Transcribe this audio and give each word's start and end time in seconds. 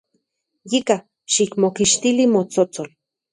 Yika, 0.71 0.97
xikmokixtili 1.35 2.27
motsotsol. 2.33 2.91